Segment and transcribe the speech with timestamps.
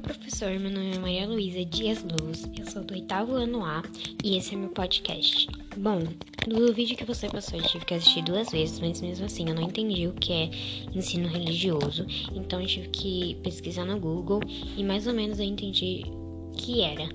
[0.00, 3.82] professor, meu nome é Maria Luísa Dias Luz, eu sou do oitavo ano A
[4.24, 5.46] e esse é meu podcast.
[5.76, 6.00] Bom,
[6.48, 9.54] no vídeo que você passou eu tive que assistir duas vezes, mas mesmo assim eu
[9.54, 10.50] não entendi o que é
[10.92, 14.40] ensino religioso, então eu tive que pesquisar no Google
[14.76, 17.08] e mais ou menos eu entendi o que era.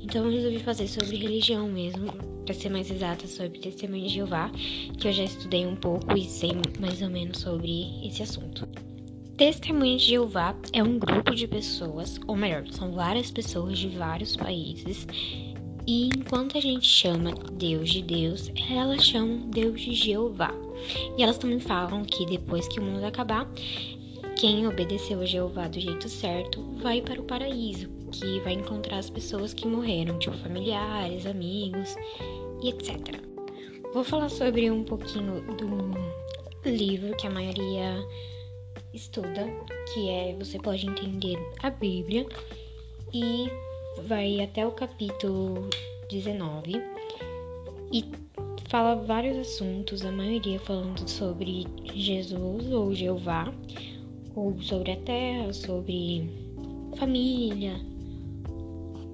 [0.00, 2.12] Então eu resolvi fazer sobre religião mesmo,
[2.44, 4.50] para ser mais exata sobre testemunho de Jeová,
[4.98, 8.68] que eu já estudei um pouco e sei mais ou menos sobre esse assunto.
[9.36, 14.34] Testemunha de Jeová é um grupo de pessoas, ou melhor, são várias pessoas de vários
[14.34, 15.06] países.
[15.86, 20.54] E enquanto a gente chama Deus de Deus, elas chamam Deus de Jeová.
[21.18, 23.46] E elas também falam que depois que o mundo acabar,
[24.36, 29.10] quem obedeceu a Jeová do jeito certo vai para o paraíso, que vai encontrar as
[29.10, 31.94] pessoas que morreram, tipo familiares, amigos
[32.62, 33.20] e etc.
[33.92, 38.02] Vou falar sobre um pouquinho do livro que a maioria
[38.96, 39.46] estuda,
[39.92, 42.26] que é você pode entender a Bíblia
[43.12, 43.48] e
[44.06, 45.68] vai até o capítulo
[46.10, 46.82] 19
[47.92, 48.04] e
[48.68, 53.52] fala vários assuntos, a maioria falando sobre Jesus ou Jeová,
[54.34, 56.28] ou sobre a terra, sobre
[56.98, 57.80] família,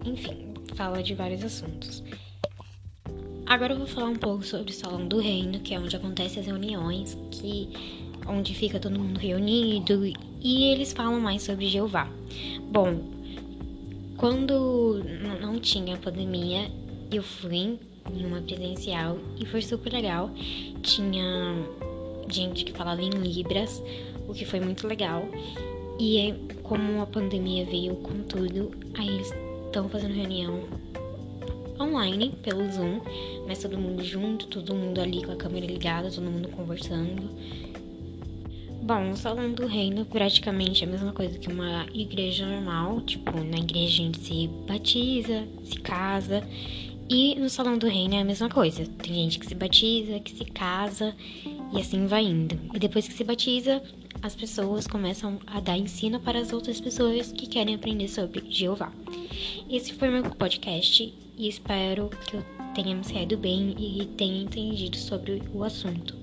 [0.04, 2.02] enfim, fala de vários assuntos.
[3.46, 6.40] Agora eu vou falar um pouco sobre o Salão do Reino, que é onde acontecem
[6.40, 7.68] as reuniões, que
[8.26, 10.04] onde fica todo mundo reunido
[10.40, 12.08] e eles falam mais sobre Jeová.
[12.70, 13.00] Bom,
[14.16, 15.02] quando
[15.40, 16.70] não tinha pandemia,
[17.10, 17.78] eu fui
[18.10, 20.30] em uma presencial e foi super legal.
[20.82, 21.56] Tinha
[22.30, 23.82] gente que falava em Libras,
[24.28, 25.28] o que foi muito legal.
[25.98, 29.32] E como a pandemia veio com tudo, aí eles
[29.66, 30.64] estão fazendo reunião
[31.80, 33.00] online pelo Zoom,
[33.46, 37.30] mas todo mundo junto, todo mundo ali com a câmera ligada, todo mundo conversando.
[38.82, 43.00] Bom, o Salão do Reino praticamente é a mesma coisa que uma igreja normal.
[43.02, 46.42] Tipo, na igreja a gente se batiza, se casa.
[47.08, 48.84] E no Salão do Reino é a mesma coisa.
[48.84, 51.14] Tem gente que se batiza, que se casa
[51.72, 52.58] e assim vai indo.
[52.74, 53.80] E depois que se batiza,
[54.20, 58.92] as pessoas começam a dar ensino para as outras pessoas que querem aprender sobre Jeová.
[59.70, 62.44] Esse foi meu podcast e espero que eu
[62.74, 66.21] tenha me saído bem e tenha entendido sobre o assunto.